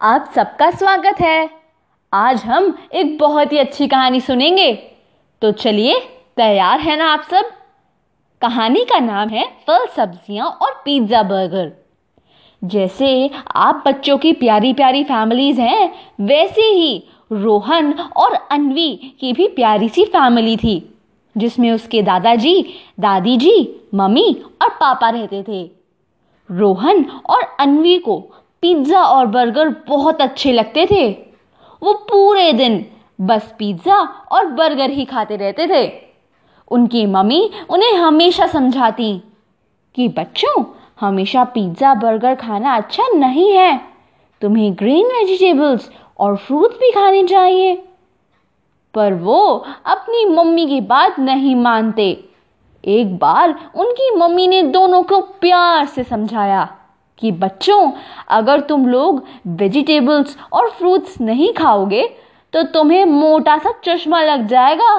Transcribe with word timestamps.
आप 0.00 0.30
सबका 0.34 0.70
स्वागत 0.70 1.20
है। 1.20 1.48
आज 2.12 2.42
हम 2.42 2.78
एक 2.94 3.16
बहुत 3.18 3.52
ही 3.52 3.58
अच्छी 3.58 3.86
कहानी 3.88 4.20
सुनेंगे। 4.20 4.72
तो 5.42 5.50
चलिए, 5.52 5.98
तैयार 6.36 6.80
है 6.80 6.96
ना 6.96 7.06
आप 7.06 7.22
सब? 7.30 7.50
कहानी 8.42 8.84
का 8.84 8.98
नाम 8.98 9.28
है 9.28 9.44
फल, 9.66 9.86
सब्ज़ियाँ 9.86 10.46
और 10.46 10.82
पिज़्ज़ा 10.84 11.22
बर्गर। 11.22 11.72
जैसे 12.62 13.30
आप 13.56 13.82
बच्चों 13.86 14.18
की 14.18 14.32
प्यारी 14.32 14.72
प्यारी 14.72 15.04
फैमिलीज़ 15.04 15.60
हैं, 15.60 15.92
वैसे 16.20 16.62
ही 16.62 17.04
रोहन 17.32 17.92
और 17.92 18.34
अनवी 18.34 19.16
की 19.20 19.32
भी 19.32 19.48
प्यारी 19.48 19.88
सी 19.88 20.04
फैमिली 20.04 20.56
थी, 20.56 20.96
जिसमें 21.36 21.70
उसके 21.72 22.02
दादाजी 22.02 22.60
दादी 23.00 23.36
जी 23.36 23.80
मम्मी 23.94 24.30
और 24.62 24.68
पापा 24.70 25.10
रहते 25.10 25.44
थे। 25.48 25.70
रोहन 26.50 27.04
और 27.26 27.56
अनवी 27.60 27.98
को 27.98 28.22
पिज़्ज़ा 28.62 29.02
और 29.02 29.26
बर्गर 29.26 29.68
बहुत 29.88 30.20
अच्छे 30.20 30.52
लगते 30.52 30.86
थे। 30.86 31.10
वो 31.82 31.92
पूरे 31.92 32.52
दिन 32.52 32.84
बस 33.20 33.54
पिज़्ज़ा 33.58 33.96
और 34.32 34.46
बर्गर 34.46 34.90
ही 34.90 35.04
खाते 35.04 35.36
रहते 35.36 35.66
थे। 35.66 35.90
उनकी 36.70 37.06
मम्मी 37.06 37.50
उन्हें 37.70 37.94
हमेशा 37.94 38.46
समझाती 38.46 39.22
कि, 39.94 40.08
बच्चों, 40.08 40.64
हमेशा 41.00 41.44
पिज़्ज़ा, 41.44 41.94
बर्गर 41.94 42.34
खाना 42.34 42.76
अच्छा 42.76 43.08
नहीं 43.08 43.52
है। 43.52 43.80
तुम्हें 44.42 44.72
ग्रीन 44.72 45.06
वेजिटेबल्स 45.06 45.90
और 46.18 46.36
फ्रूट 46.36 46.72
भी 46.72 46.90
खाने 46.90 47.22
चाहिए। 47.22 47.74
पर 48.94 49.14
वो 49.14 49.64
अपनी 49.86 50.24
मम्मी 50.24 50.66
की 50.66 50.80
बात 50.80 51.18
नहीं 51.18 51.54
मानते। 51.54 52.24
एक 52.84 53.16
बार 53.18 53.50
उनकी 53.74 54.10
मम्मी 54.16 54.46
ने 54.46 54.62
दोनों 54.62 55.02
को 55.02 55.20
प्यार 55.20 55.86
से 55.86 56.04
समझाया। 56.04 56.77
कि 57.18 57.32
बच्चों, 57.34 57.90
अगर 58.28 58.60
तुम 58.60 58.86
लोग 58.86 59.22
वेजिटेबल्स 59.48 60.36
और 60.52 60.70
फ्रूट्स 60.70 61.20
नहीं 61.20 61.52
खाओगे 61.54 62.08
तो 62.54 62.62
तुम्हें 62.64 63.04
मोटा 63.04 63.56
सा 63.58 63.72
चश्मा 63.84 64.22
लग 64.22 64.46
जाएगा। 64.46 64.96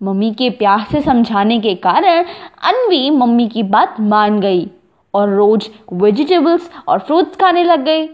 मम्मी 0.00 0.30
के 0.34 0.50
प्यार 0.50 0.86
से 0.90 1.00
समझाने 1.00 1.58
के 1.60 1.74
कारण 1.76 2.24
अनवी 2.64 3.08
मम्मी 3.10 3.48
की 3.48 3.62
बात 3.64 4.00
मान 4.00 4.40
गई 4.40 4.68
और 5.14 5.28
रोज 5.28 5.68
वेजिटेबल्स 5.94 6.70
और 6.88 6.98
फ्रूट्स 6.98 7.36
खाने 7.36 7.64
लग 7.64 7.84
गई। 7.84 8.06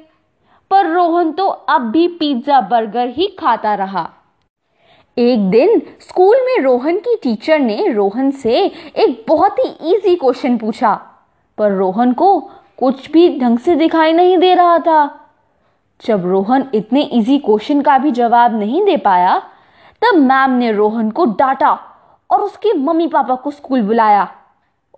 पर 0.71 0.87
रोहन 0.87 1.33
तो 1.33 1.47
अब 1.47 1.91
भी 1.91 2.07
पिज़्ज़ा 2.11 2.61
बर्गर 2.63 3.09
ही 3.09 3.27
खाता 3.39 3.75
रहा। 3.75 4.09
एक 5.17 5.51
दिन 5.51 5.81
स्कूल 6.01 6.37
में 6.47 6.59
रोहन 6.63 6.99
की 6.99 7.17
टीचर 7.23 7.59
ने 7.59 7.93
रोहन 7.93 8.31
से 8.33 8.65
एक 8.65 9.25
बहुत 9.29 9.59
ही 9.59 9.69
इजी 9.91 10.15
क्वेश्चन 10.17 10.57
पूछा। 10.59 10.95
पर 11.59 11.73
रोहन 11.73 12.13
को 12.13 12.39
कुछ 12.79 13.11
भी 13.11 13.29
ढंग 13.41 13.59
से 13.59 13.75
दिखाई 13.77 14.13
नहीं 14.13 14.39
दे 14.39 14.55
रहा 14.55 14.79
था। 14.79 15.03
जब 16.01 16.27
रोहन 16.27 16.69
इतने 16.75 17.03
इजी 17.03 17.39
क्वेश्चन 17.39 17.81
का 17.83 17.97
भी 17.99 18.11
जवाब 18.11 18.55
नहीं 18.55 18.85
दे 18.85 18.97
पाया, 18.97 19.39
तब 20.03 20.15
मैम 20.17 20.51
ने 20.51 20.73
रोहन 20.73 21.11
को 21.11 21.25
डांटा 21.35 21.73
और 22.31 22.41
उसके 22.41 22.73
मम्मी 22.75 23.07
पापा 23.07 23.35
को 23.35 23.51
स्कूल 23.51 23.83
बुलाया 23.83 24.29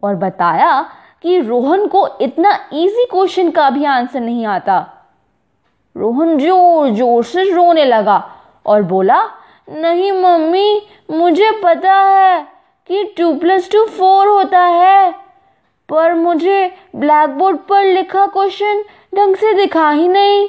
और 0.03 0.15
बताया 0.17 0.81
कि 1.23 1.39
रोहन 1.41 1.87
को 1.87 2.07
इतना 2.21 2.53
इजी 2.73 3.05
क्वेश्चन 3.11 3.51
का 3.51 3.69
भी 3.71 3.85
आंसर 3.85 4.21
नहीं 4.21 4.47
आता। 4.47 4.79
रोहन 5.97 6.39
ज़ोर 6.39 6.91
ज़ोर 6.91 7.25
से 7.25 7.51
रोने 7.53 7.85
लगा 7.85 8.17
और 8.67 8.83
बोला, 8.83 9.23
नहीं 9.69 10.11
मम्मी, 10.13 10.81
मुझे 11.11 11.51
पता 11.63 11.95
है 11.95 12.43
कि 12.91 13.05
टू 13.19 13.33
प्लस 13.35 13.71
टू 13.71 13.85
फोर 13.89 14.29
होता 14.29 14.61
है। 14.61 15.26
पर 15.89 16.15
मुझे 16.15 16.67
ब्लैक 16.97 17.31
बोर्ड 17.31 17.59
पर 17.69 17.85
लिखा 17.85 18.27
क्वेश्चन 18.27 18.83
ढंग 19.17 19.37
से 19.37 19.53
दिखा 19.55 19.91
ही 19.91 20.09
नहीं। 20.09 20.49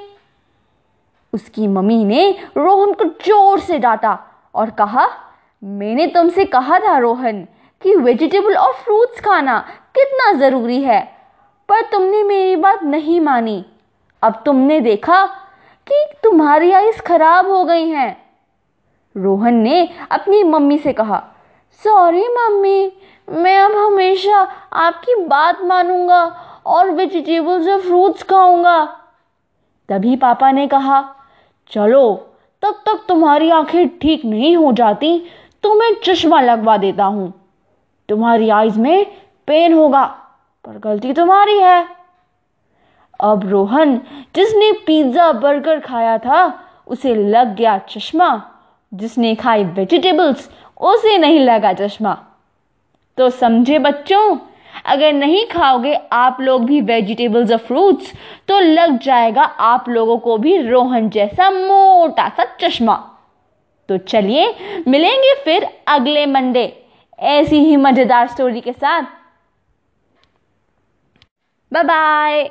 उसकी 1.34 1.68
मम्मी 1.68 2.04
ने 2.06 2.30
रोहन 2.58 2.94
को 2.94 3.06
ज़ोर 3.26 3.60
से 3.60 3.78
डांटा 3.80 4.18
और 4.56 4.70
कहा, 4.70 5.08
मैंने 5.62 6.08
तुमसे 6.08 6.46
कहा 6.46 6.80
था 6.80 6.98
रोहन 6.98 7.48
कि 7.82 7.96
वेजिटेबल 7.96 8.56
और 8.56 8.74
फ्रूट्स 8.76 9.20
खाना 9.20 9.60
कितना 9.96 10.32
ज़रूरी 10.40 10.82
है, 10.82 11.02
पर 11.70 11.82
तुमने 11.92 12.24
मेरी 12.24 12.56
बात 12.56 12.84
नहीं 12.86 13.20
मानी। 13.22 13.64
अब 14.22 14.42
तुमने 14.46 14.80
देखा 14.82 15.26
कि 15.88 16.06
तुम्हारी 16.24 16.72
आइस 16.72 17.02
खराब 17.02 17.48
हो 17.48 17.64
गई 17.64 17.88
हैं। 17.88 18.16
रोहन 19.16 19.54
ने 19.54 19.88
अपनी 20.12 20.44
मम्मी 20.44 20.78
से 20.78 20.94
कहा 20.94 21.24
सॉरी 21.82 22.28
मम्मी। 22.30 22.92
मैं 23.28 23.60
अब 23.60 23.76
हमेशा 23.76 24.38
आपकी 24.74 25.16
बात 25.24 25.62
मानूँगा 25.64 26.24
और 26.66 26.90
वेजिटेबल्स 26.92 27.68
और 27.68 27.82
फ्रूट्स 27.82 28.24
खाऊँगा। 28.24 28.86
तभी 29.90 30.16
पापा 30.16 30.52
ने 30.52 30.68
कहा, 30.68 31.02
चलो, 31.72 32.14
तब 32.64 32.82
तक 32.86 33.04
तुम्हारी 33.08 33.50
आँखें 33.52 33.98
ठीक 34.00 34.26
नहीं 34.26 34.56
हो 34.58 34.72
जाती 34.74 35.20
तो 35.64 35.74
मैं 35.76 35.92
चश्मा 36.04 36.40
लगवा 36.42 36.78
देता 36.78 37.06
हूँ। 37.06 37.34
तुम्हारी 38.10 38.50
आइज़ 38.52 38.80
में 38.80 39.06
पेन 39.48 39.74
होगा, 39.74 40.04
पर 40.66 40.78
गलती 40.80 41.14
तुम्हारी 41.14 41.58
है। 41.60 41.88
अब 43.20 43.48
रोहन 43.50 43.96
जिसने 44.36 44.72
पिज़्ज़ा 44.88 45.32
बर्गर 45.34 45.80
खाया 45.80 46.18
था, 46.18 46.60
उसे 46.88 47.16
लग 47.16 47.56
गया 47.56 47.78
चश्मा। 47.90 48.30
जिसने 48.92 49.34
खाई 49.36 49.64
वेजिटेबल्स 49.64 50.50
उसे 50.82 51.18
नहीं 51.18 51.40
लगा 51.40 51.74
चश्मा। 51.74 52.14
तो 53.18 53.30
समझे 53.30 53.80
बच्चों, 53.80 54.38
अगर 54.86 55.14
नहीं 55.14 55.46
खाओगे 55.46 55.94
आप 56.14 56.42
लोग 56.42 56.66
भी 56.66 56.80
वेजिटेबल्स 56.82 57.52
और 57.52 57.58
फ्रूट्स 57.58 58.12
तो 58.48 58.60
लग 58.60 58.98
जाएगा 59.00 59.44
आप 59.44 59.90
लोगों 59.90 60.18
को 60.18 60.38
भी 60.38 60.58
रोहन 60.62 61.10
जैसा 61.10 61.50
मोटा 61.50 62.28
सा 62.30 62.46
चश्मा। 62.62 62.96
तो 63.90 63.98
चलिए, 63.98 64.84
मिलेंगे 64.88 65.34
फिर 65.36 65.68
अगले 65.88 66.26
मंडे, 66.26 66.66
ऐसी 67.20 67.60
ही 67.60 67.76
मज़ेदार 67.78 68.28
स्टोरी 68.28 68.62
के 68.62 68.74
साथ। 68.74 69.04
Bye 71.72 71.84
bye 71.84 72.50